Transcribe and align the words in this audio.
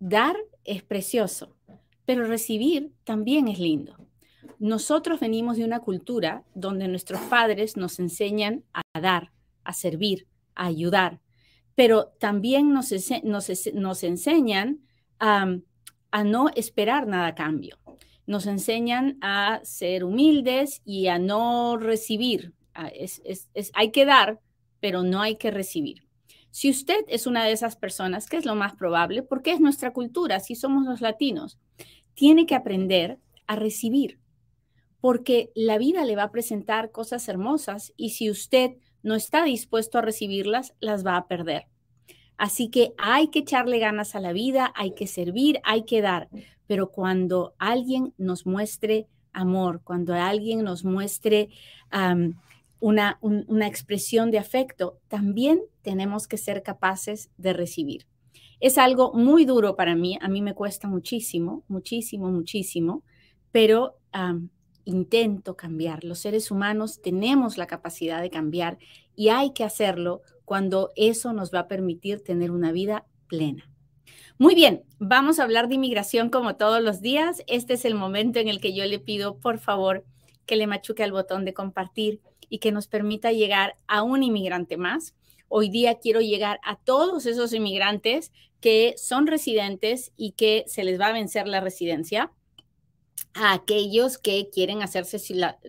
Dar 0.00 0.34
es 0.64 0.82
precioso, 0.82 1.54
pero 2.06 2.24
recibir 2.24 2.90
también 3.04 3.48
es 3.48 3.58
lindo. 3.58 3.96
Nosotros 4.58 5.20
venimos 5.20 5.58
de 5.58 5.64
una 5.64 5.80
cultura 5.80 6.42
donde 6.54 6.88
nuestros 6.88 7.20
padres 7.22 7.76
nos 7.76 7.98
enseñan 7.98 8.64
a 8.72 8.82
dar, 8.98 9.30
a 9.62 9.74
servir, 9.74 10.26
a 10.54 10.66
ayudar, 10.66 11.20
pero 11.74 12.14
también 12.18 12.72
nos, 12.72 12.92
enseñan 12.92 14.80
a, 15.18 16.24
no 16.24 16.48
esperar 16.56 17.06
nada 17.06 17.26
a 17.26 17.34
cambio. 17.34 17.78
Nos 18.26 18.46
enseñan 18.46 19.18
a 19.20 19.60
ser 19.64 20.04
humildes 20.04 20.80
y 20.86 21.08
a 21.08 21.18
no 21.18 21.76
recibir. 21.76 22.54
hay 23.74 23.90
que 23.90 24.04
dar, 24.06 24.40
pero 24.80 25.02
no 25.02 25.20
hay 25.20 25.36
que 25.36 25.50
recibir. 25.50 26.09
Si 26.50 26.68
usted 26.70 27.04
es 27.08 27.26
una 27.26 27.44
de 27.44 27.52
esas 27.52 27.76
personas, 27.76 28.26
que 28.26 28.36
es 28.36 28.44
lo 28.44 28.54
más 28.54 28.74
probable, 28.74 29.22
porque 29.22 29.52
es 29.52 29.60
nuestra 29.60 29.92
cultura, 29.92 30.40
si 30.40 30.54
somos 30.54 30.84
los 30.84 31.00
latinos, 31.00 31.58
tiene 32.14 32.46
que 32.46 32.54
aprender 32.54 33.18
a 33.46 33.56
recibir, 33.56 34.18
porque 35.00 35.50
la 35.54 35.78
vida 35.78 36.04
le 36.04 36.16
va 36.16 36.24
a 36.24 36.32
presentar 36.32 36.90
cosas 36.90 37.28
hermosas 37.28 37.92
y 37.96 38.10
si 38.10 38.30
usted 38.30 38.72
no 39.02 39.14
está 39.14 39.44
dispuesto 39.44 39.98
a 39.98 40.02
recibirlas, 40.02 40.74
las 40.80 41.06
va 41.06 41.16
a 41.16 41.26
perder. 41.26 41.66
Así 42.36 42.68
que 42.68 42.94
hay 42.98 43.28
que 43.28 43.40
echarle 43.40 43.78
ganas 43.78 44.14
a 44.14 44.20
la 44.20 44.32
vida, 44.32 44.72
hay 44.74 44.94
que 44.94 45.06
servir, 45.06 45.60
hay 45.62 45.84
que 45.84 46.00
dar, 46.00 46.28
pero 46.66 46.90
cuando 46.90 47.54
alguien 47.58 48.14
nos 48.16 48.46
muestre 48.46 49.06
amor, 49.32 49.82
cuando 49.84 50.14
alguien 50.14 50.64
nos 50.64 50.84
muestre 50.84 51.50
una, 52.80 53.18
una 53.20 53.66
expresión 53.66 54.30
de 54.30 54.38
afecto, 54.38 54.98
también 55.08 55.60
tenemos 55.82 56.26
que 56.26 56.38
ser 56.38 56.62
capaces 56.62 57.30
de 57.36 57.52
recibir. 57.52 58.06
Es 58.58 58.76
algo 58.76 59.12
muy 59.14 59.44
duro 59.44 59.76
para 59.76 59.94
mí, 59.94 60.18
a 60.20 60.28
mí 60.28 60.42
me 60.42 60.54
cuesta 60.54 60.88
muchísimo, 60.88 61.64
muchísimo, 61.68 62.30
muchísimo, 62.30 63.02
pero 63.52 63.96
intento 64.84 65.56
cambiar. 65.56 66.04
Los 66.04 66.18
seres 66.18 66.50
humanos 66.50 67.00
tenemos 67.00 67.56
la 67.56 67.66
capacidad 67.66 68.20
de 68.20 68.30
cambiar 68.30 68.78
y 69.14 69.28
hay 69.28 69.52
que 69.52 69.64
hacerlo 69.64 70.22
cuando 70.44 70.90
eso 70.96 71.32
nos 71.32 71.54
va 71.54 71.60
a 71.60 71.68
permitir 71.68 72.22
tener 72.22 72.50
una 72.50 72.72
vida 72.72 73.06
plena. 73.28 73.70
Muy 74.38 74.54
bien, 74.54 74.82
vamos 74.98 75.38
a 75.38 75.44
hablar 75.44 75.68
de 75.68 75.74
inmigración 75.74 76.30
como 76.30 76.56
todos 76.56 76.82
los 76.82 77.00
días. 77.00 77.42
Este 77.46 77.74
es 77.74 77.84
el 77.84 77.94
momento 77.94 78.38
en 78.38 78.48
el 78.48 78.60
que 78.60 78.74
yo 78.74 78.84
le 78.84 78.98
pido, 78.98 79.38
por 79.38 79.58
favor, 79.58 80.04
que 80.46 80.56
le 80.56 80.66
machuque 80.66 81.04
al 81.04 81.12
botón 81.12 81.44
de 81.44 81.54
compartir 81.54 82.20
y 82.50 82.58
que 82.58 82.72
nos 82.72 82.86
permita 82.88 83.32
llegar 83.32 83.76
a 83.86 84.02
un 84.02 84.22
inmigrante 84.22 84.76
más. 84.76 85.14
Hoy 85.48 85.70
día 85.70 85.98
quiero 85.98 86.20
llegar 86.20 86.60
a 86.62 86.76
todos 86.76 87.24
esos 87.24 87.54
inmigrantes 87.54 88.32
que 88.60 88.94
son 88.98 89.26
residentes 89.26 90.12
y 90.16 90.32
que 90.32 90.64
se 90.66 90.84
les 90.84 91.00
va 91.00 91.06
a 91.06 91.12
vencer 91.12 91.48
la 91.48 91.60
residencia, 91.60 92.30
a 93.32 93.52
aquellos 93.52 94.18
que 94.18 94.50
quieren 94.50 94.82
hacerse, 94.82 95.18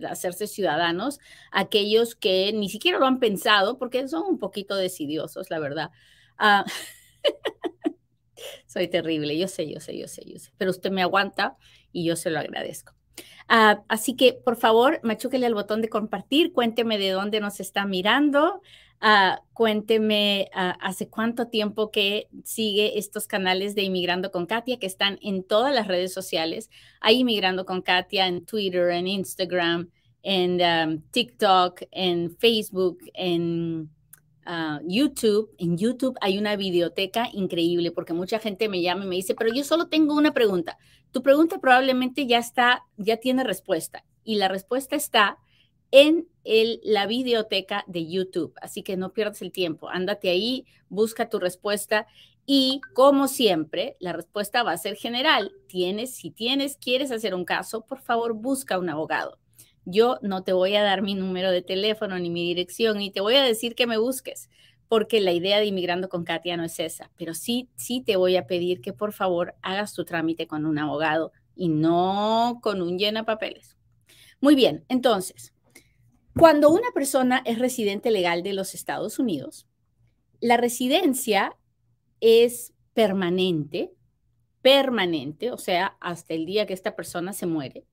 hacerse 0.10 0.48
ciudadanos, 0.48 1.20
aquellos 1.52 2.16
que 2.16 2.52
ni 2.54 2.70
siquiera 2.70 3.00
lo 3.00 3.06
han 3.06 3.20
pensado 3.20 3.78
porque 3.78 4.08
son 4.08 4.24
un 4.24 4.40
poquito 4.40 4.76
decidiosos, 4.76 5.50
la 5.50 5.60
verdad. 5.60 5.92
Ah, 6.38 6.66
soy 8.66 8.88
terrible, 8.88 9.38
yo 9.38 9.48
sé, 9.48 9.72
yo 9.72 9.80
sé, 9.80 9.98
yo 9.98 10.08
sé, 10.08 10.24
yo 10.26 10.40
sé, 10.40 10.52
pero 10.58 10.72
usted 10.72 10.92
me 10.92 11.04
aguanta 11.04 11.58
y 11.92 12.04
yo 12.04 12.16
se 12.16 12.32
lo 12.32 12.40
agradezco. 12.40 12.94
Ah, 13.48 13.84
así 13.90 14.16
que, 14.16 14.34
por 14.34 14.56
favor, 14.56 15.00
machúquele 15.04 15.46
al 15.46 15.54
botón 15.54 15.82
de 15.82 15.90
compartir, 15.90 16.54
cuénteme 16.54 16.98
de 16.98 17.10
dónde 17.10 17.42
nos 17.42 17.60
está 17.60 17.86
mirando, 17.86 18.62
ah, 19.02 19.42
cuénteme 19.54 20.50
ah, 20.54 20.78
hace 20.80 21.10
cuánto 21.10 21.48
tiempo 21.48 21.92
que 21.92 22.30
sigue 22.46 22.98
estos 22.98 23.28
canales 23.28 23.76
de 23.76 23.84
Inmigrando 23.84 24.32
con 24.32 24.46
Katia 24.46 24.80
que 24.80 24.86
están 24.88 25.20
en 25.22 25.44
todas 25.44 25.76
las 25.76 25.88
redes 25.88 26.14
sociales. 26.14 26.70
Hay 27.02 27.20
Inmigrando 27.20 27.66
con 27.66 27.82
Katia 27.82 28.28
en 28.28 28.46
Twitter, 28.46 28.90
en 28.92 29.08
Instagram, 29.08 29.90
en 30.24 31.04
TikTok, 31.12 31.82
en 31.92 32.38
Facebook, 32.38 33.00
en 33.14 33.90
YouTube. 34.86 35.52
En 35.58 35.78
YouTube 35.78 36.18
hay 36.22 36.38
una 36.38 36.56
biblioteca 36.56 37.30
increíble 37.32 37.92
porque 37.92 38.14
mucha 38.14 38.40
gente 38.40 38.70
me 38.70 38.82
llama 38.82 39.06
y 39.06 39.08
me 39.08 39.16
dice, 39.16 39.36
pero 39.36 39.54
yo 39.54 39.64
solo 39.64 39.88
tengo 39.88 40.16
una 40.16 40.34
pregunta. 40.34 40.78
Tu 41.12 41.22
pregunta 41.22 41.60
probablemente 41.60 42.26
ya 42.26 42.40
está, 42.40 42.84
ya 42.98 43.18
tiene 43.18 43.44
respuesta 43.44 44.04
y 44.24 44.36
la 44.36 44.48
respuesta 44.48 44.96
está 44.96 45.38
en 45.92 46.28
el, 46.44 46.80
la 46.84 47.06
biblioteca 47.06 47.84
de 47.88 48.10
YouTube. 48.10 48.54
Así 48.62 48.82
que 48.82 48.98
no 48.98 49.14
pierdas 49.14 49.42
el 49.42 49.52
tiempo, 49.52 49.90
ándate 49.90 50.30
ahí, 50.30 50.66
busca 50.90 51.30
tu 51.30 51.40
respuesta 51.40 52.08
y 52.46 52.82
como 52.94 53.28
siempre, 53.28 53.98
la 54.00 54.14
respuesta 54.14 54.64
va 54.64 54.72
a 54.72 54.78
ser 54.78 54.96
general. 54.96 55.54
Tienes, 55.68 56.16
si 56.16 56.32
tienes, 56.32 56.78
quieres 56.78 57.12
hacer 57.12 57.36
un 57.36 57.46
caso, 57.46 57.86
por 57.86 58.00
favor, 58.00 58.34
busca 58.34 58.80
un 58.80 58.90
abogado. 58.90 59.38
Yo 59.86 60.20
no 60.22 60.44
te 60.44 60.54
voy 60.54 60.76
a 60.76 60.84
dar 60.84 61.02
mi 61.02 61.16
número 61.16 61.52
de 61.52 61.62
teléfono 61.62 62.20
ni 62.20 62.30
mi 62.30 62.44
dirección, 62.44 63.00
ni 63.00 63.12
te 63.12 63.22
voy 63.22 63.36
a 63.36 63.44
decir 63.44 63.74
que 63.74 63.88
me 63.88 63.98
busques, 63.98 64.50
porque 64.88 65.22
la 65.22 65.32
idea 65.32 65.60
de 65.60 65.66
Inmigrando 65.66 66.08
con 66.08 66.24
Katia 66.24 66.56
no 66.58 66.64
es 66.64 66.80
esa, 66.80 67.10
pero 67.18 67.34
sí, 67.34 67.70
sí 67.76 68.02
te 68.02 68.16
voy 68.16 68.36
a 68.36 68.46
pedir 68.46 68.82
que 68.82 68.94
por 68.94 69.14
favor 69.14 69.56
hagas 69.62 69.94
tu 69.94 70.06
trámite 70.06 70.48
con 70.48 70.66
un 70.66 70.78
abogado 70.78 71.32
y 71.56 71.70
no 71.70 72.60
con 72.62 72.82
un 72.82 73.00
llena 73.00 73.26
papeles. 73.26 73.78
Muy 74.40 74.54
bien, 74.54 74.86
entonces, 74.88 75.54
cuando 76.38 76.70
una 76.70 76.92
persona 76.94 77.42
es 77.46 77.58
residente 77.58 78.12
legal 78.12 78.44
de 78.44 78.54
los 78.54 78.76
Estados 78.76 79.18
Unidos, 79.18 79.68
la 80.40 80.58
residencia 80.58 81.58
es 82.20 82.74
permanente, 82.94 83.92
permanente, 84.62 85.52
o 85.52 85.58
sea, 85.58 85.98
hasta 86.00 86.36
el 86.36 86.46
día 86.46 86.68
que 86.68 86.74
esta 86.74 86.96
persona 86.96 87.34
se 87.34 87.48
muere 87.48 87.86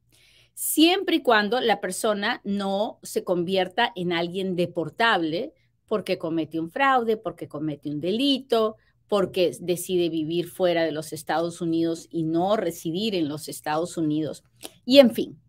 siempre 0.59 1.17
y 1.17 1.23
cuando 1.23 1.61
la 1.61 1.81
persona 1.81 2.41
no 2.43 2.99
se 3.05 3.23
convierta 3.23 3.93
en 3.95 4.13
alguien 4.13 4.57
deportable 4.57 5.53
porque 5.87 6.19
comete 6.19 6.59
un 6.59 6.69
fraude, 6.69 7.17
porque 7.17 7.47
comete 7.47 7.89
un 7.91 8.01
delito, 8.01 8.75
porque 9.07 9.57
decide 9.61 10.09
vivir 10.09 10.49
fuera 10.49 10.83
de 10.83 10.91
los 10.91 11.13
Estados 11.13 11.61
Unidos 11.61 12.09
y 12.11 12.25
no 12.25 12.57
residir 12.57 13.15
en 13.15 13.29
los 13.29 13.49
Estados 13.49 13.97
Unidos. 13.97 14.43
Y 14.85 14.99
en 14.99 15.15
fin, 15.15 15.41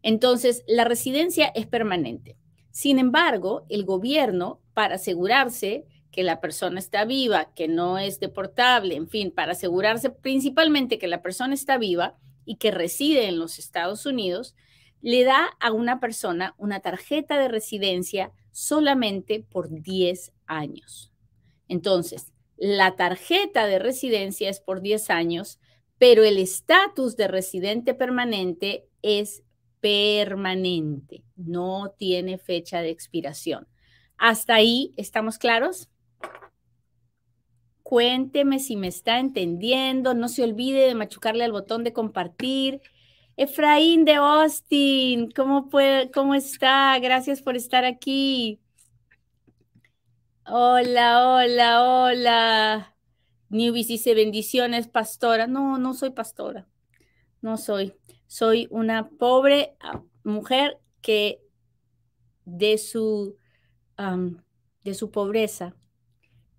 entonces 0.00 0.64
la 0.66 0.84
residencia 0.84 1.52
es 1.54 1.66
permanente. 1.66 2.38
Sin 2.70 2.98
embargo, 2.98 3.66
el 3.68 3.84
gobierno, 3.84 4.62
para 4.72 4.94
asegurarse 4.94 5.84
que 6.10 6.22
la 6.22 6.40
persona 6.40 6.78
está 6.78 7.04
viva, 7.04 7.52
que 7.54 7.68
no 7.68 7.98
es 7.98 8.18
deportable, 8.18 8.96
en 8.96 9.08
fin, 9.08 9.30
para 9.30 9.52
asegurarse 9.52 10.08
principalmente 10.08 10.98
que 10.98 11.06
la 11.06 11.20
persona 11.20 11.52
está 11.52 11.76
viva, 11.76 12.16
y 12.44 12.56
que 12.56 12.70
reside 12.70 13.26
en 13.28 13.38
los 13.38 13.58
Estados 13.58 14.06
Unidos, 14.06 14.54
le 15.00 15.24
da 15.24 15.50
a 15.60 15.72
una 15.72 16.00
persona 16.00 16.54
una 16.56 16.80
tarjeta 16.80 17.38
de 17.38 17.48
residencia 17.48 18.32
solamente 18.52 19.44
por 19.50 19.70
10 19.70 20.32
años. 20.46 21.12
Entonces, 21.68 22.32
la 22.56 22.96
tarjeta 22.96 23.66
de 23.66 23.78
residencia 23.78 24.48
es 24.48 24.60
por 24.60 24.80
10 24.80 25.10
años, 25.10 25.60
pero 25.98 26.24
el 26.24 26.38
estatus 26.38 27.16
de 27.16 27.28
residente 27.28 27.94
permanente 27.94 28.86
es 29.02 29.42
permanente, 29.80 31.24
no 31.36 31.94
tiene 31.98 32.38
fecha 32.38 32.80
de 32.80 32.90
expiración. 32.90 33.68
¿Hasta 34.16 34.54
ahí 34.54 34.94
estamos 34.96 35.36
claros? 35.36 35.90
Cuénteme 37.84 38.60
si 38.60 38.76
me 38.76 38.88
está 38.88 39.18
entendiendo. 39.20 40.14
No 40.14 40.28
se 40.28 40.42
olvide 40.42 40.86
de 40.86 40.94
machucarle 40.94 41.44
al 41.44 41.52
botón 41.52 41.84
de 41.84 41.92
compartir. 41.92 42.80
Efraín 43.36 44.06
de 44.06 44.14
Austin, 44.14 45.30
¿cómo, 45.30 45.68
puede, 45.68 46.10
¿cómo 46.10 46.34
está? 46.34 46.98
Gracias 46.98 47.42
por 47.42 47.56
estar 47.56 47.84
aquí. 47.84 48.58
Hola, 50.46 51.28
hola, 51.28 51.82
hola. 51.84 52.96
Newbies 53.50 53.88
dice 53.88 54.14
bendiciones, 54.14 54.88
pastora. 54.88 55.46
No, 55.46 55.76
no 55.76 55.92
soy 55.92 56.10
pastora. 56.10 56.66
No 57.42 57.58
soy. 57.58 57.94
Soy 58.26 58.66
una 58.70 59.10
pobre 59.10 59.76
ah, 59.80 60.02
mujer 60.22 60.78
que 61.02 61.42
de 62.46 62.78
su, 62.78 63.36
de 64.84 64.94
su 64.94 65.10
pobreza 65.10 65.76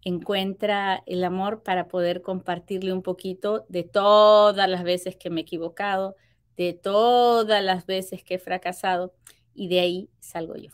encuentra 0.06 1.04
el 1.08 1.24
amor 1.26 1.64
para 1.64 1.88
poder 1.90 2.22
compartirle 2.22 2.94
un 2.94 3.02
poquito 3.02 3.66
de 3.70 3.84
todas 3.84 4.70
las 4.70 4.84
veces 4.84 5.18
que 5.18 5.30
me 5.30 5.42
he 5.42 5.44
equivocado, 5.44 6.16
de 6.56 6.74
todas 6.74 7.64
las 7.64 7.86
veces 7.86 8.24
que 8.24 8.36
he 8.36 8.40
fracasado 8.40 9.14
y 9.54 9.68
de 9.68 9.80
ahí 9.82 10.10
salgo 10.20 10.56
yo. 10.56 10.72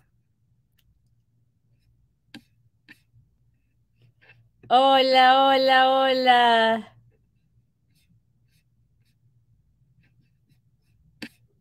Hola, 4.70 5.48
hola, 5.48 5.90
hola. 5.90 6.98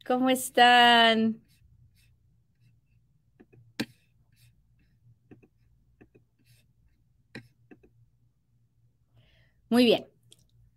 ¿Cómo 0.07 0.29
están? 0.31 1.41
Muy 9.71 9.85
bien. 9.85 10.09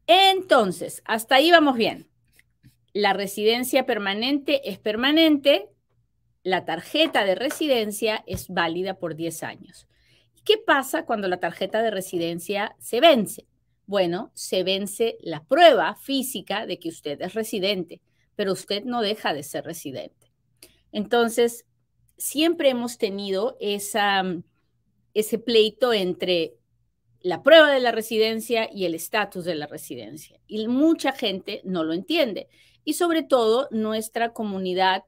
Entonces, 0.05 1.01
hasta 1.03 1.35
ahí 1.35 1.49
vamos 1.49 1.75
bien. 1.75 2.07
La 2.93 3.13
residencia 3.13 3.87
permanente 3.87 4.69
es 4.69 4.77
permanente. 4.77 5.67
La 6.43 6.63
tarjeta 6.63 7.25
de 7.25 7.33
residencia 7.33 8.23
es 8.27 8.49
válida 8.49 8.99
por 8.99 9.15
10 9.15 9.41
años. 9.43 9.87
¿Qué 10.45 10.59
pasa 10.59 11.05
cuando 11.05 11.27
la 11.27 11.37
tarjeta 11.37 11.81
de 11.81 11.89
residencia 11.89 12.75
se 12.77 12.99
vence? 12.99 13.47
Bueno, 13.87 14.31
se 14.35 14.63
vence 14.63 15.17
la 15.21 15.43
prueba 15.43 15.95
física 15.95 16.67
de 16.67 16.77
que 16.77 16.89
usted 16.89 17.19
es 17.21 17.33
residente, 17.33 17.99
pero 18.35 18.53
usted 18.53 18.83
no 18.83 19.01
deja 19.01 19.33
de 19.33 19.41
ser 19.41 19.63
residente. 19.63 20.31
Entonces, 20.91 21.65
siempre 22.17 22.69
hemos 22.69 22.99
tenido 22.99 23.57
esa, 23.59 24.23
ese 25.15 25.39
pleito 25.39 25.93
entre 25.93 26.57
la 27.23 27.41
prueba 27.41 27.71
de 27.71 27.79
la 27.79 27.91
residencia 27.91 28.69
y 28.71 28.85
el 28.85 28.93
estatus 28.93 29.45
de 29.45 29.55
la 29.55 29.65
residencia. 29.65 30.39
Y 30.45 30.67
mucha 30.67 31.13
gente 31.13 31.61
no 31.63 31.83
lo 31.83 31.93
entiende. 31.93 32.49
Y 32.83 32.93
sobre 32.93 33.23
todo 33.23 33.69
nuestra 33.71 34.33
comunidad 34.33 35.05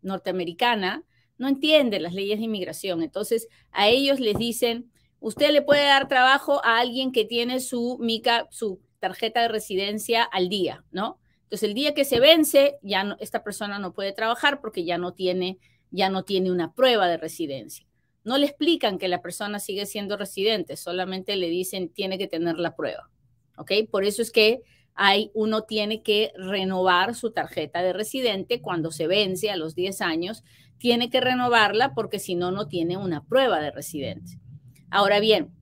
norteamericana 0.00 1.04
no 1.36 1.46
entiende 1.46 2.00
las 2.00 2.14
leyes 2.14 2.38
de 2.38 2.46
inmigración. 2.46 3.02
Entonces 3.02 3.48
a 3.70 3.88
ellos 3.88 4.18
les 4.18 4.36
dicen, 4.36 4.90
usted 5.20 5.50
le 5.50 5.62
puede 5.62 5.84
dar 5.84 6.08
trabajo 6.08 6.64
a 6.64 6.78
alguien 6.78 7.12
que 7.12 7.26
tiene 7.26 7.60
su 7.60 7.98
mica, 8.00 8.48
su 8.50 8.80
tarjeta 8.98 9.42
de 9.42 9.48
residencia 9.48 10.24
al 10.24 10.48
día, 10.48 10.84
¿no? 10.90 11.20
Entonces 11.42 11.68
el 11.68 11.74
día 11.74 11.94
que 11.94 12.04
se 12.04 12.18
vence, 12.18 12.78
ya 12.82 13.16
esta 13.20 13.44
persona 13.44 13.78
no 13.78 13.92
puede 13.92 14.12
trabajar 14.12 14.60
porque 14.60 14.84
ya 14.84 14.96
no 14.96 15.12
tiene, 15.12 15.58
ya 15.90 16.08
no 16.08 16.24
tiene 16.24 16.50
una 16.50 16.72
prueba 16.72 17.08
de 17.08 17.18
residencia. 17.18 17.86
No 18.24 18.38
le 18.38 18.46
explican 18.46 18.98
que 18.98 19.08
la 19.08 19.22
persona 19.22 19.58
sigue 19.58 19.86
siendo 19.86 20.16
residente, 20.16 20.76
solamente 20.76 21.36
le 21.36 21.48
dicen 21.48 21.88
tiene 21.88 22.18
que 22.18 22.28
tener 22.28 22.58
la 22.58 22.76
prueba. 22.76 23.10
¿Ok? 23.56 23.72
Por 23.90 24.04
eso 24.04 24.22
es 24.22 24.30
que 24.30 24.62
hay, 24.94 25.30
uno 25.34 25.62
tiene 25.62 26.02
que 26.02 26.32
renovar 26.36 27.14
su 27.14 27.30
tarjeta 27.30 27.82
de 27.82 27.92
residente 27.92 28.60
cuando 28.60 28.90
se 28.90 29.06
vence 29.06 29.50
a 29.50 29.56
los 29.56 29.74
10 29.74 30.02
años, 30.02 30.44
tiene 30.78 31.10
que 31.10 31.20
renovarla 31.20 31.94
porque 31.94 32.18
si 32.18 32.34
no, 32.34 32.50
no 32.50 32.68
tiene 32.68 32.96
una 32.96 33.24
prueba 33.24 33.60
de 33.60 33.70
residente. 33.70 34.38
Ahora 34.90 35.20
bien, 35.20 35.52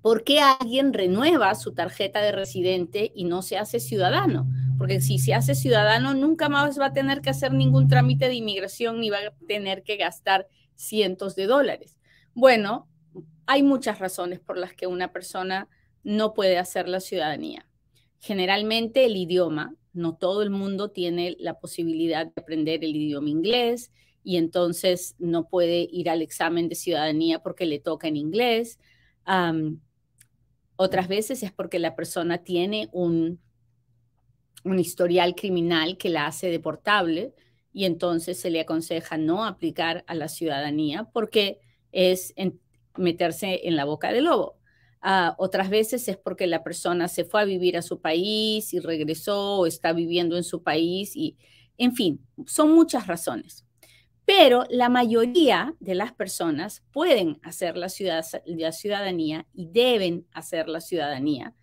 ¿por 0.00 0.22
qué 0.24 0.40
alguien 0.40 0.92
renueva 0.92 1.54
su 1.54 1.74
tarjeta 1.74 2.20
de 2.20 2.32
residente 2.32 3.10
y 3.14 3.24
no 3.24 3.42
se 3.42 3.58
hace 3.58 3.80
ciudadano? 3.80 4.48
Porque 4.78 5.00
si 5.00 5.18
se 5.18 5.34
hace 5.34 5.54
ciudadano, 5.54 6.14
nunca 6.14 6.48
más 6.48 6.78
va 6.78 6.86
a 6.86 6.92
tener 6.92 7.20
que 7.20 7.30
hacer 7.30 7.52
ningún 7.52 7.88
trámite 7.88 8.28
de 8.28 8.34
inmigración 8.34 9.00
ni 9.00 9.10
va 9.10 9.18
a 9.18 9.46
tener 9.46 9.82
que 9.82 9.96
gastar 9.96 10.46
cientos 10.82 11.36
de 11.36 11.46
dólares. 11.46 11.98
Bueno, 12.34 12.88
hay 13.46 13.62
muchas 13.62 13.98
razones 13.98 14.40
por 14.40 14.58
las 14.58 14.74
que 14.74 14.86
una 14.86 15.12
persona 15.12 15.68
no 16.02 16.34
puede 16.34 16.58
hacer 16.58 16.88
la 16.88 17.00
ciudadanía. 17.00 17.68
Generalmente 18.18 19.04
el 19.04 19.16
idioma, 19.16 19.74
no 19.92 20.16
todo 20.16 20.42
el 20.42 20.50
mundo 20.50 20.90
tiene 20.90 21.36
la 21.38 21.58
posibilidad 21.58 22.26
de 22.26 22.32
aprender 22.40 22.84
el 22.84 22.96
idioma 22.96 23.28
inglés 23.28 23.92
y 24.24 24.36
entonces 24.36 25.14
no 25.18 25.48
puede 25.48 25.88
ir 25.90 26.08
al 26.08 26.22
examen 26.22 26.68
de 26.68 26.74
ciudadanía 26.74 27.40
porque 27.40 27.66
le 27.66 27.78
toca 27.78 28.08
en 28.08 28.16
inglés. 28.16 28.78
otras 30.76 31.08
veces 31.08 31.42
es 31.42 31.52
porque 31.52 31.78
la 31.78 31.94
persona 31.94 32.38
tiene 32.38 32.88
un, 32.92 33.40
un 34.64 34.78
historial 34.78 35.34
criminal 35.34 35.96
que 35.96 36.10
la 36.10 36.26
hace 36.26 36.48
deportable 36.48 37.34
y 37.72 37.84
entonces 37.84 38.38
se 38.38 38.50
le 38.50 38.60
aconseja 38.60 39.16
no 39.16 39.44
aplicar 39.44 40.04
a 40.06 40.14
la 40.14 40.28
ciudadanía 40.28 41.08
porque 41.12 41.60
es 41.90 42.34
meterse 42.96 43.60
en 43.64 43.76
la 43.76 43.84
boca 43.84 44.12
del 44.12 44.24
lobo. 44.24 44.58
Ah, 45.00 45.34
otras 45.38 45.68
veces 45.68 46.06
es 46.08 46.16
porque 46.16 46.46
la 46.46 46.62
persona 46.62 47.08
se 47.08 47.24
fue 47.24 47.40
a 47.40 47.44
vivir 47.44 47.76
a 47.76 47.82
su 47.82 48.00
país 48.00 48.72
y 48.72 48.78
regresó 48.78 49.58
o 49.58 49.66
está 49.66 49.92
viviendo 49.92 50.36
en 50.36 50.44
su 50.44 50.62
país 50.62 51.16
y, 51.16 51.36
en 51.76 51.94
fin, 51.94 52.24
son 52.46 52.72
muchas 52.72 53.08
razones. 53.08 53.66
Pero 54.24 54.64
la 54.70 54.88
mayoría 54.88 55.74
de 55.80 55.96
las 55.96 56.12
personas 56.12 56.84
pueden 56.92 57.40
hacer 57.42 57.76
la, 57.76 57.88
la 58.46 58.72
ciudadanía 58.72 59.46
y 59.52 59.66
deben 59.66 60.26
hacer 60.32 60.68
la 60.68 60.80
ciudadanía, 60.80 61.54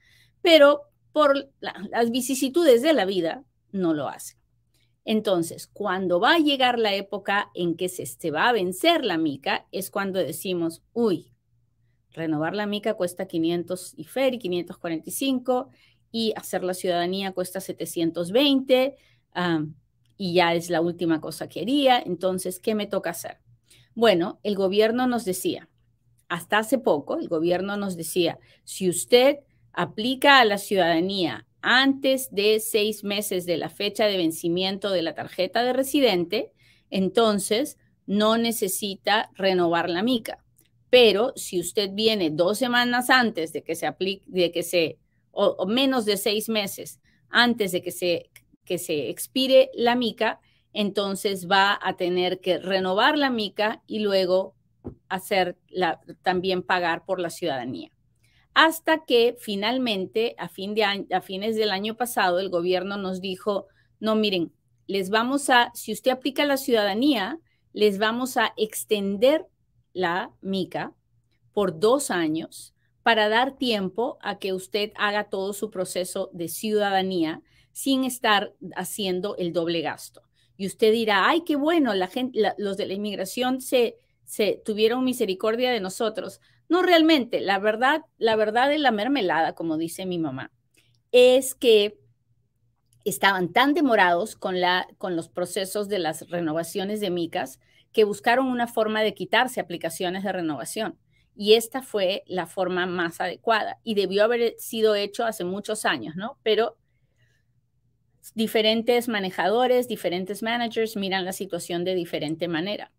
pero 0.42 0.82
por 1.14 1.50
las 1.62 2.12
vicisitudes 2.12 2.82
de 2.82 2.94
la 2.94 3.06
vida 3.06 3.46
no 3.72 3.94
lo 3.94 4.10
hacen. 4.10 4.39
Entonces, 5.12 5.66
cuando 5.66 6.20
va 6.20 6.36
a 6.36 6.38
llegar 6.38 6.78
la 6.78 6.94
época 6.94 7.50
en 7.56 7.76
que 7.76 7.90
se, 7.90 8.30
va 8.30 8.48
a 8.48 8.52
vencer 8.52 9.04
la 9.04 9.18
mica, 9.18 9.66
es 9.72 9.90
cuando 9.90 10.20
decimos, 10.20 10.84
uy, 10.94 11.34
renovar 12.12 12.54
la 12.54 12.68
mica 12.68 12.94
cuesta 12.94 13.28
500 13.28 13.96
y 13.98 14.04
FERI, 14.04 14.38
545, 14.38 15.70
y 16.12 16.34
hacer 16.36 16.64
la 16.64 16.76
ciudadanía 16.76 17.32
cuesta 17.32 17.60
720, 17.60 18.98
y 20.16 20.34
ya 20.36 20.54
es 20.54 20.70
la 20.70 20.80
última 20.80 21.20
cosa 21.20 21.50
que 21.50 21.62
haría. 21.62 22.00
Entonces, 22.00 22.60
¿qué 22.60 22.76
me 22.76 22.86
toca 22.86 23.10
hacer? 23.10 23.40
Bueno, 23.96 24.40
el 24.44 24.54
gobierno 24.54 25.08
nos 25.08 25.26
decía, 25.26 25.70
hasta 26.28 26.60
hace 26.60 26.78
poco, 26.78 27.18
el 27.18 27.30
gobierno 27.30 27.78
nos 27.78 27.98
decía, 27.98 28.38
si 28.64 28.88
usted 28.88 29.40
aplica 29.74 30.40
a 30.40 30.46
la 30.46 30.60
ciudadanía 30.60 31.48
antes 31.62 32.30
de 32.32 32.60
seis 32.60 33.04
meses 33.04 33.46
de 33.46 33.58
la 33.58 33.70
fecha 33.70 34.06
de 34.06 34.18
vencimiento 34.18 34.92
de 34.92 35.02
la 35.02 35.16
tarjeta 35.16 35.64
de 35.64 35.74
residente, 35.74 36.52
entonces 36.90 37.78
no 38.06 38.38
necesita 38.38 39.30
renovar 39.36 39.90
la 39.90 40.04
mica. 40.04 40.44
Pero 40.90 41.34
si 41.36 41.60
usted 41.60 41.92
viene 41.94 42.32
dos 42.32 42.58
semanas 42.58 43.10
antes 43.10 43.54
de 43.54 43.64
que 43.64 43.76
se 43.76 43.86
aplique, 43.86 44.26
de 44.28 44.52
que 44.52 44.64
se, 44.64 44.98
o, 45.32 45.66
menos 45.68 46.06
de 46.06 46.18
seis 46.18 46.50
meses 46.50 47.00
antes 47.30 47.72
de 47.72 47.84
que 47.84 47.92
se, 47.92 48.30
que 48.66 48.78
se 48.78 49.10
expire 49.10 49.70
la 49.76 49.96
mica, 49.96 50.40
entonces 50.74 51.48
va 51.48 51.78
a 51.82 51.96
tener 51.96 52.40
que 52.40 52.58
renovar 52.58 53.18
la 53.18 53.30
mica 53.30 53.84
y 53.86 54.00
luego 54.00 54.56
hacer 55.10 55.58
la, 55.68 56.00
también 56.24 56.64
pagar 56.64 57.06
por 57.06 57.20
la 57.20 57.30
ciudadanía 57.30 57.92
hasta 58.62 59.06
que 59.06 59.38
finalmente, 59.40 60.36
a, 60.38 60.50
fin 60.50 60.76
de 60.76 60.84
a 60.84 61.22
fines 61.22 61.56
del 61.56 61.72
año 61.72 61.96
pasado, 61.96 62.40
el 62.40 62.50
gobierno 62.50 62.98
nos 62.98 63.22
dijo, 63.22 63.68
no, 64.02 64.16
miren, 64.16 64.52
les 64.86 65.10
vamos 65.10 65.50
a, 65.50 65.72
si 65.76 65.94
usted 65.94 66.12
aplica 66.12 66.44
la 66.44 66.58
ciudadanía, 66.58 67.40
les 67.72 68.00
vamos 68.00 68.36
a 68.36 68.52
extender 68.58 69.48
la 69.94 70.34
mica 70.42 70.94
por 71.54 71.80
dos 71.80 72.12
años 72.12 72.76
para 73.02 73.30
dar 73.30 73.56
tiempo 73.56 74.18
a 74.22 74.40
que 74.40 74.52
usted 74.52 74.92
haga 74.96 75.30
todo 75.30 75.54
su 75.54 75.72
proceso 75.72 76.30
de 76.34 76.50
ciudadanía 76.50 77.42
sin 77.72 78.04
estar 78.04 78.54
haciendo 78.76 79.38
el 79.38 79.54
doble 79.54 79.80
gasto. 79.80 80.24
Y 80.58 80.68
usted 80.68 80.92
dirá, 80.92 81.30
ay, 81.30 81.46
qué 81.46 81.56
bueno, 81.56 81.94
los 82.58 82.76
de 82.76 82.86
la 82.86 82.94
inmigración 82.94 83.62
se 83.62 83.96
tuvieron 84.66 85.06
misericordia 85.06 85.72
de 85.72 85.80
nosotros. 85.80 86.42
No 86.70 86.84
realmente, 86.84 87.42
la 87.42 87.60
verdad, 87.60 88.02
la 88.18 88.36
verdad 88.36 88.70
de 88.70 88.78
la 88.78 88.92
mermelada, 88.92 89.54
como 89.54 89.78
dice 89.78 90.06
mi 90.06 90.20
mamá, 90.20 90.52
es 91.12 91.56
que 91.56 91.98
estaban 93.04 93.52
tan 93.52 93.74
demorados 93.74 94.36
con, 94.36 94.62
la, 94.62 94.88
con 94.98 95.16
los 95.16 95.30
procesos 95.30 95.90
de 95.90 96.00
las 96.00 96.30
renovaciones 96.30 97.02
de 97.02 97.10
micas 97.10 97.60
que 97.92 98.04
buscaron 98.04 98.48
una 98.48 98.68
forma 98.68 99.02
de 99.02 99.16
quitarse 99.16 99.60
aplicaciones 99.60 100.24
de 100.24 100.32
renovación. 100.32 101.00
Y 101.36 101.54
esta 101.54 101.82
fue 101.82 102.24
la 102.28 102.46
forma 102.46 102.86
más 102.86 103.20
adecuada 103.20 103.80
y 103.84 103.96
debió 103.96 104.24
haber 104.24 104.56
sido 104.60 104.94
hecho 104.94 105.26
hace 105.26 105.46
muchos 105.46 105.86
años, 105.86 106.16
¿no? 106.16 106.38
Pero 106.44 106.78
diferentes 108.36 109.08
manejadores, 109.08 109.88
diferentes 109.88 110.44
managers 110.44 110.96
miran 110.98 111.26
la 111.26 111.34
situación 111.34 111.84
de 111.84 111.96
diferente 111.96 112.48
manera. 112.48 112.92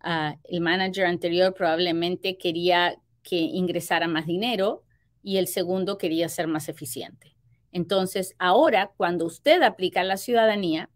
Ah, 0.00 0.36
el 0.44 0.60
manager 0.60 1.06
anterior 1.06 1.52
probablemente 1.52 2.38
quería 2.38 2.96
que 3.28 3.36
ingresara 3.36 4.08
más 4.08 4.26
dinero 4.26 4.84
y 5.22 5.36
el 5.36 5.48
segundo 5.48 5.98
quería 5.98 6.28
ser 6.30 6.46
más 6.46 6.68
eficiente. 6.70 7.36
Entonces, 7.72 8.34
ahora, 8.38 8.92
cuando 8.96 9.26
usted 9.26 9.62
aplica 9.62 10.02
la 10.02 10.16
ciudadanía, 10.16 10.88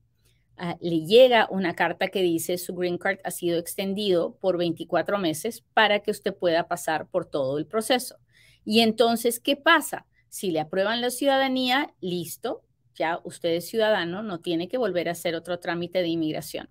ah, 0.56 0.78
le 0.80 1.04
llega 1.04 1.46
una 1.50 1.74
carta 1.74 2.08
que 2.08 2.22
dice 2.22 2.56
su 2.56 2.74
green 2.74 2.96
card 2.96 3.18
ha 3.24 3.30
sido 3.30 3.58
extendido 3.58 4.34
por 4.40 4.56
24 4.56 5.18
meses 5.18 5.62
para 5.74 6.00
que 6.00 6.10
usted 6.10 6.34
pueda 6.34 6.68
pasar 6.68 7.08
por 7.08 7.26
todo 7.26 7.58
el 7.58 7.66
proceso. 7.66 8.16
Y 8.64 8.80
entonces, 8.80 9.38
¿qué 9.38 9.56
pasa? 9.56 10.06
Si 10.30 10.50
le 10.50 10.60
aprueban 10.60 11.02
la 11.02 11.10
ciudadanía, 11.10 11.92
listo, 12.00 12.62
ya 12.94 13.20
usted 13.24 13.50
es 13.50 13.68
ciudadano, 13.68 14.22
no 14.22 14.40
tiene 14.40 14.68
que 14.68 14.78
volver 14.78 15.08
a 15.08 15.12
hacer 15.12 15.34
otro 15.34 15.58
trámite 15.58 16.00
de 16.00 16.08
inmigración. 16.08 16.70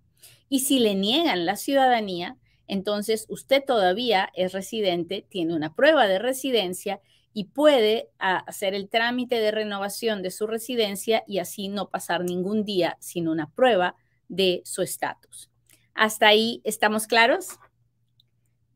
Y 0.49 0.61
si 0.61 0.79
le 0.79 0.95
niegan 0.95 1.45
la 1.45 1.55
ciudadanía, 1.55 2.37
entonces 2.71 3.25
usted 3.27 3.61
todavía 3.67 4.29
es 4.33 4.53
residente, 4.53 5.25
tiene 5.27 5.53
una 5.53 5.75
prueba 5.75 6.07
de 6.07 6.19
residencia 6.19 7.01
y 7.33 7.49
puede 7.49 8.07
hacer 8.17 8.73
el 8.73 8.87
trámite 8.87 9.41
de 9.41 9.51
renovación 9.51 10.21
de 10.23 10.31
su 10.31 10.47
residencia 10.47 11.25
y 11.27 11.39
así 11.39 11.67
no 11.67 11.89
pasar 11.89 12.23
ningún 12.23 12.63
día 12.63 12.95
sin 13.01 13.27
una 13.27 13.51
prueba 13.51 13.97
de 14.29 14.61
su 14.63 14.83
estatus. 14.83 15.49
¿Hasta 15.93 16.29
ahí 16.29 16.61
estamos 16.63 17.07
claros? 17.07 17.59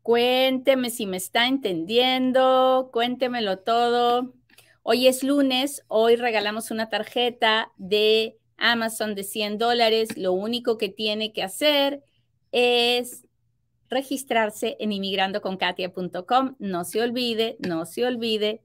Cuénteme 0.01 0.89
si 0.89 1.05
me 1.05 1.15
está 1.15 1.47
entendiendo, 1.47 2.89
cuéntemelo 2.91 3.59
todo. 3.59 4.33
Hoy 4.83 5.07
es 5.07 5.23
lunes, 5.23 5.85
hoy 5.87 6.17
regalamos 6.17 6.69
una 6.69 6.89
tarjeta 6.89 7.71
de 7.77 8.37
Amazon 8.57 9.15
de 9.15 9.23
100 9.23 9.57
dólares. 9.57 10.17
Lo 10.17 10.33
único 10.33 10.77
que 10.77 10.89
tiene 10.89 11.31
que 11.31 11.43
hacer 11.43 12.03
es 12.51 13.24
registrarse 13.89 14.77
en 14.79 14.91
inmigrandoconkatia.com. 14.91 16.55
No 16.59 16.83
se 16.83 17.01
olvide, 17.01 17.57
no 17.59 17.85
se 17.85 18.05
olvide. 18.05 18.61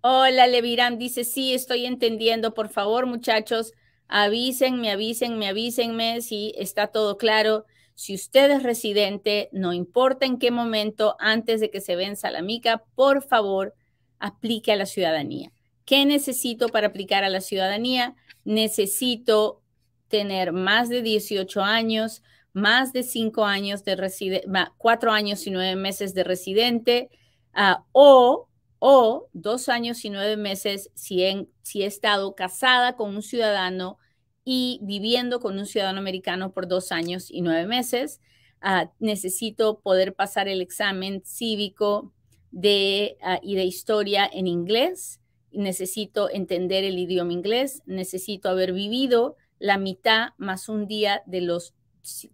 Hola, 0.00 0.46
Leviram 0.46 0.98
dice, 0.98 1.24
sí, 1.24 1.54
estoy 1.54 1.86
entendiendo. 1.86 2.54
Por 2.54 2.68
favor, 2.68 3.06
muchachos, 3.06 3.72
avísenme, 4.06 4.90
avísenme, 4.90 5.48
avísenme 5.48 6.20
si 6.20 6.52
está 6.56 6.88
todo 6.88 7.16
claro. 7.16 7.66
Si 7.94 8.14
usted 8.14 8.50
es 8.52 8.62
residente, 8.62 9.48
no 9.50 9.72
importa 9.72 10.24
en 10.24 10.38
qué 10.38 10.52
momento, 10.52 11.16
antes 11.18 11.60
de 11.60 11.70
que 11.70 11.80
se 11.80 11.96
venza 11.96 12.30
la 12.30 12.42
mica, 12.42 12.84
por 12.94 13.22
favor, 13.22 13.74
aplique 14.20 14.70
a 14.70 14.76
la 14.76 14.86
ciudadanía. 14.86 15.50
¿Qué 15.84 16.04
necesito 16.04 16.68
para 16.68 16.88
aplicar 16.88 17.24
a 17.24 17.28
la 17.28 17.40
ciudadanía? 17.40 18.14
Necesito 18.44 19.62
tener 20.06 20.52
más 20.52 20.88
de 20.88 21.02
18 21.02 21.60
años, 21.62 22.22
más 22.58 22.92
de 22.92 23.02
5 23.02 23.44
años 23.44 23.84
de 23.84 23.96
residente, 23.96 24.48
4 24.76 25.12
años 25.12 25.46
y 25.46 25.50
9 25.50 25.76
meses 25.76 26.14
de 26.14 26.24
residente, 26.24 27.10
uh, 27.56 27.82
o, 27.92 28.48
o 28.78 29.28
2 29.32 29.68
años 29.68 30.04
y 30.04 30.10
9 30.10 30.36
meses 30.36 30.90
si, 30.94 31.24
si 31.62 31.82
he 31.82 31.86
estado 31.86 32.34
casada 32.34 32.96
con 32.96 33.14
un 33.14 33.22
ciudadano 33.22 33.98
y 34.44 34.80
viviendo 34.82 35.40
con 35.40 35.58
un 35.58 35.66
ciudadano 35.66 35.98
americano 35.98 36.52
por 36.52 36.68
2 36.68 36.92
años 36.92 37.30
y 37.30 37.42
9 37.42 37.66
meses. 37.66 38.20
Uh, 38.62 38.88
necesito 38.98 39.80
poder 39.80 40.14
pasar 40.14 40.48
el 40.48 40.60
examen 40.60 41.22
cívico 41.24 42.12
de, 42.50 43.16
uh, 43.22 43.38
y 43.42 43.54
de 43.54 43.64
historia 43.64 44.28
en 44.32 44.46
inglés, 44.46 45.20
necesito 45.52 46.28
entender 46.30 46.84
el 46.84 46.98
idioma 46.98 47.32
inglés, 47.32 47.82
necesito 47.86 48.48
haber 48.48 48.72
vivido 48.72 49.36
la 49.58 49.78
mitad 49.78 50.30
más 50.38 50.68
un 50.68 50.86
día 50.86 51.22
de 51.26 51.40
los 51.40 51.74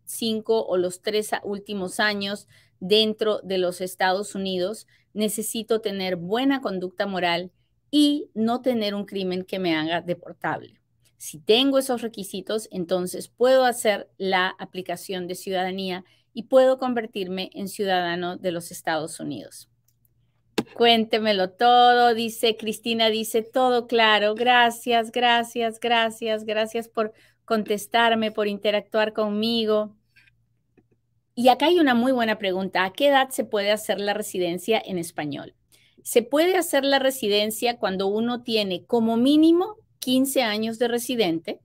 cinco 0.05 0.65
o 0.65 0.77
los 0.77 1.03
tres 1.03 1.31
últimos 1.43 2.01
años 2.01 2.49
dentro 2.81 3.41
de 3.43 3.59
los 3.59 3.81
Estados 3.81 4.35
Unidos, 4.35 4.87
necesito 5.13 5.81
tener 5.81 6.17
buena 6.17 6.61
conducta 6.61 7.07
moral 7.07 7.51
y 7.91 8.31
no 8.35 8.61
tener 8.61 8.95
un 8.95 9.05
crimen 9.05 9.45
que 9.45 9.59
me 9.59 9.77
haga 9.77 10.01
deportable. 10.01 10.81
Si 11.17 11.39
tengo 11.39 11.79
esos 11.79 12.03
requisitos, 12.03 12.69
entonces 12.71 13.29
puedo 13.29 13.65
hacer 13.65 14.11
la 14.19 14.49
aplicación 14.59 15.27
de 15.27 15.37
ciudadanía 15.37 16.05
y 16.35 16.45
puedo 16.45 16.77
convertirme 16.77 17.51
en 17.55 17.69
ciudadano 17.69 18.37
de 18.37 18.53
los 18.53 18.71
Estados 18.71 19.21
Unidos. 19.21 19.71
Cuéntemelo 20.75 21.51
todo, 21.51 22.15
dice 22.15 22.57
Cristina, 22.57 23.09
dice 23.09 23.43
todo 23.43 23.87
claro. 23.87 24.35
Gracias, 24.35 25.13
gracias, 25.13 25.79
gracias, 25.79 26.45
gracias 26.45 26.89
por 26.89 27.13
contestarme, 27.45 28.31
por 28.31 28.49
interactuar 28.49 29.13
conmigo. 29.13 29.95
Y 31.35 31.49
acá 31.49 31.67
hay 31.67 31.81
una 31.81 31.95
muy 31.95 32.13
buena 32.13 32.39
pregunta. 32.39 32.85
¿A 32.85 32.93
qué 32.93 33.09
edad 33.09 33.31
se 33.31 33.45
puede 33.45 33.73
hacer 33.73 34.01
la 34.01 34.15
residencia 34.15 34.81
en 34.85 34.99
español? 34.99 35.55
Se 36.03 36.23
puede 36.23 36.57
hacer 36.57 36.85
la 36.85 36.99
residencia 36.99 37.79
cuando 37.79 38.07
uno 38.07 38.43
tiene 38.43 38.85
como 38.85 39.17
mínimo 39.17 39.77
15 40.01 40.43
años 40.43 40.79
de 40.79 40.89
residente 40.89 41.61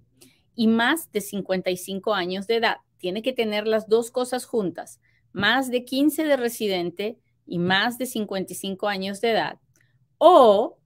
y 0.55 0.67
más 0.67 1.11
de 1.11 1.21
55 1.21 2.13
años 2.13 2.47
de 2.47 2.55
edad. 2.55 2.77
Tiene 2.97 3.21
que 3.21 3.33
tener 3.33 3.67
las 3.67 3.87
dos 3.87 4.11
cosas 4.11 4.45
juntas, 4.45 4.99
más 5.33 5.69
de 5.69 5.85
15 5.85 6.23
de 6.23 6.37
residente 6.37 7.17
y 7.45 7.59
más 7.59 7.97
de 7.97 8.05
55 8.05 8.87
años 8.87 9.21
de 9.21 9.31
edad. 9.31 9.59
O 10.17 10.77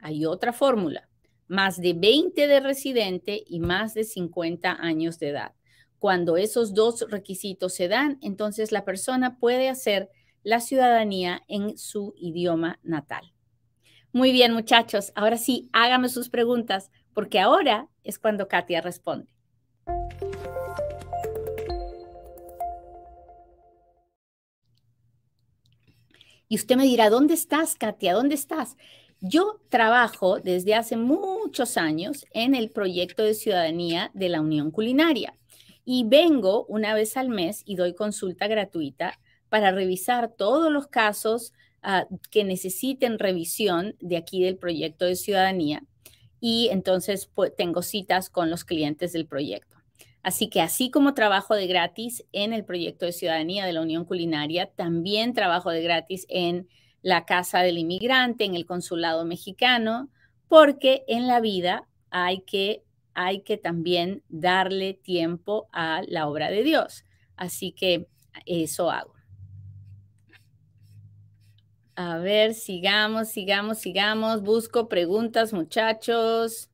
hay 0.00 0.24
otra 0.24 0.52
fórmula, 0.52 1.09
más 1.50 1.80
de 1.80 1.94
20 1.94 2.46
de 2.46 2.60
residente 2.60 3.42
y 3.44 3.58
más 3.58 3.92
de 3.92 4.04
50 4.04 4.70
años 4.70 5.18
de 5.18 5.30
edad. 5.30 5.52
Cuando 5.98 6.36
esos 6.36 6.74
dos 6.74 7.04
requisitos 7.10 7.74
se 7.74 7.88
dan, 7.88 8.18
entonces 8.22 8.70
la 8.70 8.84
persona 8.84 9.36
puede 9.40 9.68
hacer 9.68 10.10
la 10.44 10.60
ciudadanía 10.60 11.42
en 11.48 11.76
su 11.76 12.14
idioma 12.16 12.78
natal. 12.84 13.32
Muy 14.12 14.30
bien, 14.30 14.52
muchachos. 14.52 15.10
Ahora 15.16 15.38
sí, 15.38 15.68
hágame 15.72 16.08
sus 16.08 16.28
preguntas, 16.28 16.92
porque 17.14 17.40
ahora 17.40 17.88
es 18.04 18.20
cuando 18.20 18.46
Katia 18.46 18.80
responde. 18.80 19.34
Y 26.46 26.54
usted 26.54 26.76
me 26.76 26.84
dirá, 26.84 27.10
¿dónde 27.10 27.34
estás, 27.34 27.74
Katia? 27.74 28.14
¿Dónde 28.14 28.36
estás? 28.36 28.76
Yo 29.20 29.60
trabajo 29.68 30.40
desde 30.40 30.74
hace 30.74 30.96
muchos 30.96 31.76
años 31.76 32.24
en 32.32 32.54
el 32.54 32.70
proyecto 32.70 33.22
de 33.22 33.34
ciudadanía 33.34 34.10
de 34.14 34.30
la 34.30 34.40
Unión 34.40 34.70
Culinaria 34.70 35.34
y 35.84 36.04
vengo 36.06 36.64
una 36.66 36.94
vez 36.94 37.18
al 37.18 37.28
mes 37.28 37.62
y 37.66 37.76
doy 37.76 37.94
consulta 37.94 38.46
gratuita 38.46 39.18
para 39.50 39.72
revisar 39.72 40.32
todos 40.32 40.72
los 40.72 40.86
casos 40.86 41.52
ah, 41.82 42.06
que 42.30 42.44
necesiten 42.44 43.18
revisión 43.18 43.94
de 44.00 44.16
aquí 44.16 44.42
del 44.42 44.56
proyecto 44.56 45.04
de 45.04 45.16
ciudadanía 45.16 45.82
y 46.40 46.68
entonces 46.72 47.26
pues, 47.26 47.54
tengo 47.54 47.82
citas 47.82 48.30
con 48.30 48.48
los 48.48 48.64
clientes 48.64 49.12
del 49.12 49.26
proyecto. 49.26 49.76
Así 50.22 50.48
que 50.48 50.62
así 50.62 50.90
como 50.90 51.12
trabajo 51.12 51.54
de 51.54 51.66
gratis 51.66 52.24
en 52.32 52.54
el 52.54 52.64
proyecto 52.64 53.04
de 53.04 53.12
ciudadanía 53.12 53.66
de 53.66 53.72
la 53.72 53.82
Unión 53.82 54.06
Culinaria, 54.06 54.70
también 54.74 55.34
trabajo 55.34 55.70
de 55.70 55.82
gratis 55.82 56.26
en 56.28 56.68
la 57.02 57.24
Casa 57.24 57.60
del 57.60 57.78
Inmigrante, 57.78 58.44
en 58.44 58.54
el 58.54 58.66
Consulado 58.66 59.24
Mexicano, 59.24 60.08
porque 60.48 61.04
en 61.08 61.26
la 61.26 61.40
vida 61.40 61.86
hay 62.10 62.42
que, 62.42 62.82
hay 63.14 63.42
que 63.42 63.56
también 63.56 64.22
darle 64.28 64.94
tiempo 64.94 65.68
a 65.72 66.02
la 66.08 66.28
obra 66.28 66.50
de 66.50 66.62
Dios. 66.62 67.04
Así 67.36 67.72
que 67.72 68.08
eso 68.46 68.90
hago. 68.90 69.14
A 71.96 72.18
ver, 72.18 72.54
sigamos, 72.54 73.28
sigamos, 73.28 73.78
sigamos. 73.78 74.42
Busco 74.42 74.88
preguntas, 74.88 75.52
muchachos. 75.52 76.70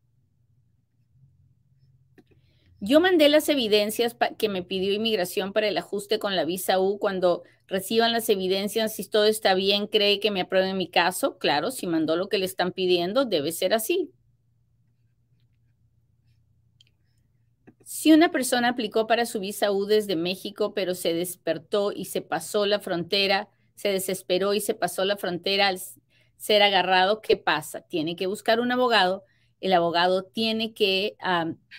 Yo 2.81 3.01
mandé 3.01 3.29
las 3.31 3.49
evidencias 3.49 4.17
que 4.39 4.49
me 4.49 4.63
pidió 4.63 4.93
inmigración 4.93 5.53
para 5.53 5.69
el 5.69 5.79
ajuste 5.79 6.19
con 6.19 6.37
la 6.37 6.45
visa 6.45 6.79
U. 6.79 6.99
Cuando 6.99 7.43
reciban 7.67 8.13
las 8.13 8.29
evidencias, 8.29 8.95
si 8.95 9.09
todo 9.09 9.25
está 9.25 9.55
bien, 9.55 9.87
cree 9.87 10.21
que 10.21 10.31
me 10.31 10.43
aprueben 10.43 10.77
mi 10.77 10.89
caso. 10.89 11.39
Claro, 11.39 11.71
si 11.71 11.87
mandó 11.87 12.17
lo 12.17 12.29
que 12.29 12.39
le 12.39 12.45
están 12.45 12.73
pidiendo, 12.73 13.25
debe 13.25 13.53
ser 13.53 13.73
así. 13.73 14.13
Si 17.83 18.13
una 18.13 18.31
persona 18.31 18.69
aplicó 18.69 19.07
para 19.07 19.27
su 19.27 19.41
visa 19.41 19.71
U 19.71 19.87
desde 19.87 20.17
México, 20.17 20.75
pero 20.75 20.95
se 20.95 21.15
despertó 21.15 21.93
y 21.93 22.07
se 22.07 22.21
pasó 22.21 22.67
la 22.67 22.81
frontera, 22.81 23.49
se 23.75 23.89
desesperó 23.89 24.55
y 24.55 24.61
se 24.61 24.75
pasó 24.75 25.05
la 25.05 25.17
frontera 25.17 25.69
al 25.69 25.81
ser 26.37 26.63
agarrado, 26.63 27.23
¿qué 27.23 27.37
pasa? 27.37 27.83
Tiene 27.83 28.17
que 28.17 28.27
buscar 28.27 28.61
un 28.61 28.71
abogado 28.73 29.25
el 29.67 29.73
abogado 29.73 30.25
tiene 30.25 30.73
que 30.73 31.17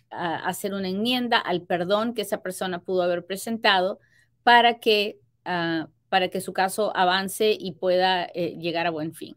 hacer 0.10 0.74
una 0.74 0.90
enmienda 0.90 1.40
al 1.40 1.62
perdón 1.62 2.14
que 2.14 2.22
esa 2.22 2.42
persona 2.42 2.80
pudo 2.80 3.02
haber 3.04 3.26
presentado 3.26 4.00
para 4.44 4.80
que, 4.80 5.20
ah, 5.46 5.90
para 6.10 6.30
que 6.30 6.42
su 6.42 6.54
caso 6.54 6.96
avance 6.96 7.56
y 7.58 7.74
pueda 7.74 8.26
eh, 8.26 8.58
llegar 8.60 8.88
a 8.88 8.92
buen 8.92 9.14
fin. 9.14 9.36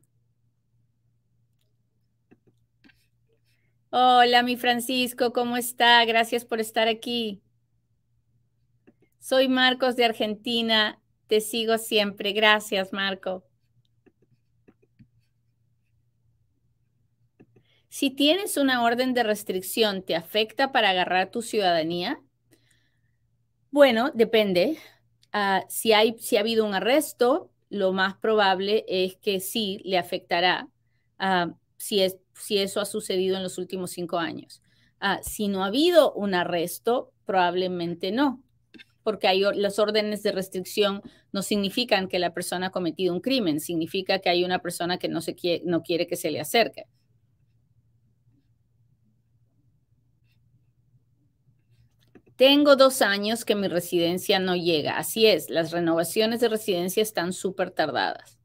Hola, 3.90 4.42
mi 4.42 4.57
Francisco, 4.57 5.33
¿cómo 5.33 5.57
está? 5.57 6.04
Gracias 6.04 6.45
por 6.45 6.61
estar 6.61 6.87
aquí. 6.87 7.42
Soy 9.19 9.49
Marcos 9.49 9.97
de 9.97 10.04
Argentina. 10.04 11.00
Te 11.26 11.40
sigo 11.40 11.78
siempre. 11.78 12.33
Gracias, 12.33 12.92
Marco. 12.92 13.45
Si 17.90 18.11
tienes 18.11 18.56
una 18.56 18.85
orden 18.85 19.14
de 19.14 19.25
restricción, 19.25 20.02
¿te 20.04 20.14
afecta 20.14 20.70
para 20.70 20.90
agarrar 20.90 21.32
tu 21.32 21.42
ciudadanía? 21.42 22.20
Bueno, 23.73 24.12
depende. 24.14 24.78
Ah, 25.32 25.64
si, 25.68 25.92
hay, 25.92 26.16
si 26.20 26.37
ha 26.37 26.40
habido 26.40 26.64
un 26.64 26.75
arresto, 26.75 27.50
lo 27.68 27.92
más 27.92 28.16
probable 28.16 28.85
es 28.88 29.16
que 29.16 29.40
sí 29.40 29.80
le 29.85 29.99
afectará 29.99 30.68
ah, 31.18 31.52
si, 31.78 32.00
es, 32.00 32.16
si 32.35 32.59
eso 32.59 32.80
ha 32.80 32.85
sucedido 32.85 33.37
en 33.37 33.42
los 33.42 33.59
últimos 33.59 33.90
cinco 33.90 34.18
años. 34.18 34.62
Ah, 35.00 35.18
si 35.23 35.49
no 35.49 35.64
ha 35.64 35.66
habido 35.66 36.12
un 36.12 36.35
arresto, 36.35 37.12
probablemente 37.26 38.12
no, 38.12 38.40
porque 39.02 39.26
hay, 39.26 39.42
las 39.54 39.80
órdenes 39.80 40.23
de 40.23 40.30
restricción 40.30 41.02
no 41.32 41.42
significan 41.42 42.06
que 42.06 42.20
la 42.20 42.35
persona 42.35 42.68
ha 42.68 42.70
cometido 42.70 43.12
un 43.12 43.20
crimen, 43.20 43.59
significa 43.59 44.20
que 44.20 44.28
hay 44.28 44.44
una 44.44 44.61
persona 44.61 44.99
que 44.99 45.09
no, 45.09 45.20
se 45.20 45.35
quiere, 45.35 45.64
no 45.66 45.82
quiere 45.82 46.06
que 46.06 46.16
se 46.16 46.30
le 46.30 46.38
acerque. 46.38 46.87
Tengo 52.40 52.75
dos 52.75 53.02
años 53.02 53.44
que 53.44 53.54
mi 53.54 53.68
residencia 53.68 54.38
no 54.38 54.56
llega. 54.56 54.97
Así 54.97 55.26
es, 55.26 55.50
las 55.50 55.73
renovaciones 55.73 56.40
de 56.40 56.49
residencia 56.49 57.02
están 57.02 57.35
súper 57.35 57.70
tardadas. 57.70 58.38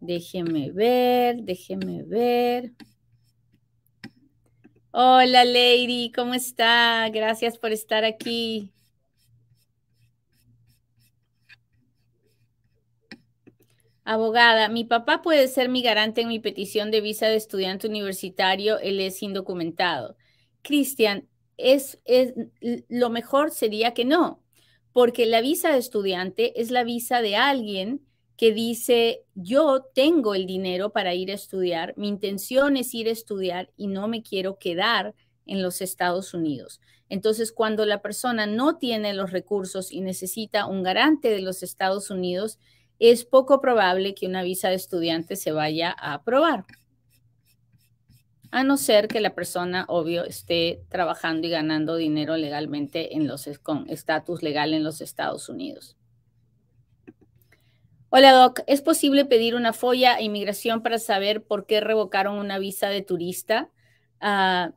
Déjeme 0.00 0.72
ver, 0.72 1.42
déjeme 1.42 2.04
ver. 2.04 2.72
Hola, 4.92 5.44
Lady, 5.44 6.10
¿cómo 6.10 6.32
está? 6.32 7.06
Gracias 7.10 7.58
por 7.58 7.70
estar 7.70 8.02
aquí. 8.06 8.72
Abogada, 14.04 14.70
mi 14.70 14.84
papá 14.84 15.20
puede 15.20 15.48
ser 15.48 15.68
mi 15.68 15.82
garante 15.82 16.22
en 16.22 16.28
mi 16.28 16.38
petición 16.38 16.90
de 16.90 17.02
visa 17.02 17.26
de 17.26 17.36
estudiante 17.36 17.88
universitario. 17.88 18.78
Él 18.78 18.98
es 19.00 19.22
indocumentado. 19.22 20.16
Cristian, 20.62 21.27
es, 21.58 21.98
lo 22.88 23.10
mejor 23.10 23.50
sería 23.50 23.92
que 23.92 24.04
no, 24.04 24.42
porque 24.92 25.26
la 25.26 25.40
visa 25.40 25.72
de 25.72 25.78
estudiante 25.78 26.60
es 26.60 26.70
la 26.70 26.84
visa 26.84 27.20
de 27.20 27.36
alguien 27.36 28.00
que 28.36 28.52
dice, 28.52 29.24
yo 29.34 29.82
tengo 29.94 30.34
el 30.34 30.46
dinero 30.46 30.90
para 30.90 31.12
ir 31.14 31.30
a 31.32 31.34
estudiar, 31.34 31.92
mi 31.96 32.08
intención 32.08 32.76
es 32.76 32.94
ir 32.94 33.08
a 33.08 33.12
estudiar 33.12 33.70
y 33.76 33.88
no 33.88 34.06
me 34.06 34.22
quiero 34.22 34.58
quedar 34.58 35.14
en 35.44 35.60
los 35.60 35.80
Estados 35.80 36.34
Unidos. 36.34 36.80
Entonces, 37.08 37.52
cuando 37.52 37.84
la 37.84 38.00
persona 38.00 38.46
no 38.46 38.76
tiene 38.76 39.12
los 39.12 39.32
recursos 39.32 39.90
y 39.90 40.02
necesita 40.02 40.66
un 40.66 40.82
garante 40.84 41.30
de 41.30 41.40
los 41.40 41.62
Estados 41.62 42.10
Unidos, 42.10 42.58
es 43.00 43.24
poco 43.24 43.60
probable 43.60 44.14
que 44.14 44.26
una 44.26 44.42
visa 44.42 44.68
de 44.68 44.76
estudiante 44.76 45.34
se 45.34 45.50
vaya 45.50 45.94
a 45.98 46.14
aprobar 46.14 46.64
a 48.50 48.64
no 48.64 48.76
ser 48.76 49.08
que 49.08 49.20
la 49.20 49.34
persona, 49.34 49.84
obvio, 49.88 50.24
esté 50.24 50.82
trabajando 50.88 51.46
y 51.46 51.50
ganando 51.50 51.96
dinero 51.96 52.36
legalmente 52.36 53.16
en 53.16 53.26
los, 53.26 53.48
con 53.62 53.88
estatus 53.90 54.42
legal 54.42 54.74
en 54.74 54.84
los 54.84 55.00
Estados 55.00 55.48
Unidos. 55.48 55.96
Hola 58.10 58.32
Doc, 58.32 58.60
¿es 58.66 58.80
posible 58.80 59.26
pedir 59.26 59.54
una 59.54 59.74
folla 59.74 60.14
a 60.14 60.22
inmigración 60.22 60.82
para 60.82 60.98
saber 60.98 61.44
por 61.44 61.66
qué 61.66 61.80
revocaron 61.80 62.38
una 62.38 62.58
visa 62.58 62.88
de 62.88 63.02
turista? 63.02 63.70
Ah, 64.20 64.72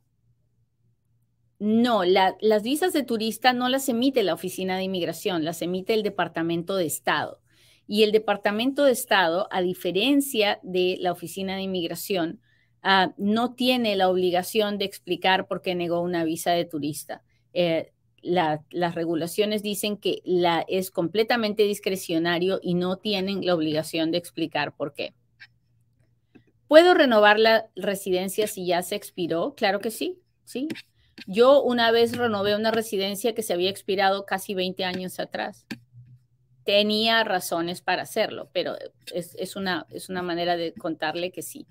no, 1.63 2.03
las 2.03 2.63
visas 2.63 2.91
de 2.91 3.03
turista 3.03 3.53
no 3.53 3.69
las 3.69 3.87
emite 3.87 4.23
la 4.23 4.33
Oficina 4.33 4.77
de 4.77 4.83
Inmigración, 4.83 5.45
las 5.45 5.61
emite 5.61 5.93
el 5.93 6.01
Departamento 6.01 6.75
de 6.75 6.87
Estado. 6.87 7.39
Y 7.87 8.03
el 8.03 8.11
Departamento 8.11 8.83
de 8.83 8.91
Estado, 8.91 9.47
a 9.51 9.61
diferencia 9.61 10.59
de 10.63 10.97
la 10.99 11.11
Oficina 11.11 11.55
de 11.55 11.61
Inmigración, 11.61 12.41
Ah, 12.81 13.13
no 13.17 13.53
tiene 13.53 13.95
la 13.95 14.09
obligación 14.09 14.77
de 14.77 14.85
explicar 14.85 15.47
por 15.47 15.61
qué 15.61 15.75
negó 15.75 16.01
una 16.01 16.23
visa 16.23 16.51
de 16.51 16.65
turista. 16.65 17.23
Eh, 17.53 17.91
las 18.21 18.95
regulaciones 18.95 19.63
dicen 19.63 19.97
que 19.97 20.21
es 20.67 20.91
completamente 20.91 21.63
discrecionario 21.63 22.59
y 22.61 22.75
no 22.75 22.97
tienen 22.97 23.45
la 23.45 23.55
obligación 23.55 24.11
de 24.11 24.19
explicar 24.19 24.75
por 24.75 24.93
qué. 24.93 25.13
¿Puedo 26.67 26.93
renovar 26.93 27.39
la 27.39 27.67
residencia 27.75 28.47
si 28.47 28.65
ya 28.65 28.81
se 28.83 28.95
expiró? 28.95 29.55
Claro 29.55 29.79
que 29.79 29.91
sí, 29.91 30.19
sí. 30.45 30.69
Yo 31.27 31.61
una 31.61 31.91
vez 31.91 32.17
renové 32.17 32.55
una 32.55 32.71
residencia 32.71 33.35
que 33.35 33.43
se 33.43 33.53
había 33.53 33.69
expirado 33.69 34.25
casi 34.25 34.53
20 34.53 34.85
años 34.85 35.19
atrás. 35.19 35.65
Tenía 36.63 37.23
razones 37.23 37.81
para 37.81 38.03
hacerlo, 38.03 38.49
pero 38.53 38.75
es, 39.13 39.55
una, 39.55 39.85
es 39.89 40.09
una 40.09 40.21
manera 40.21 40.55
de 40.55 40.73
contarle 40.73 41.31
que 41.31 41.41
sí. 41.41 41.65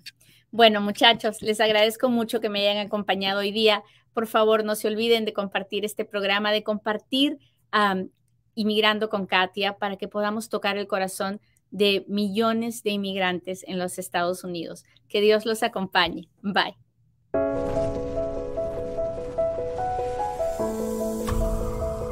Bueno, 0.51 0.81
muchachos, 0.81 1.41
les 1.41 1.61
agradezco 1.61 2.09
mucho 2.09 2.41
que 2.41 2.49
me 2.49 2.67
hayan 2.67 2.85
acompañado 2.85 3.39
hoy 3.39 3.51
día. 3.51 3.83
Por 4.13 4.27
favor, 4.27 4.65
no 4.65 4.75
se 4.75 4.89
olviden 4.89 5.23
de 5.23 5.31
compartir 5.33 5.85
este 5.85 6.05
programa, 6.05 6.51
de 6.51 6.63
compartir 6.63 7.39
Inmigrando 8.53 9.09
con 9.09 9.27
Katia 9.27 9.77
para 9.77 9.95
que 9.95 10.09
podamos 10.09 10.49
tocar 10.49 10.77
el 10.77 10.87
corazón 10.87 11.39
de 11.69 12.03
millones 12.09 12.83
de 12.83 12.89
inmigrantes 12.89 13.63
en 13.65 13.79
los 13.79 13.97
Estados 13.97 14.43
Unidos. 14.43 14.83
Que 15.07 15.21
Dios 15.21 15.45
los 15.45 15.63
acompañe. 15.63 16.27
Bye. 16.41 16.75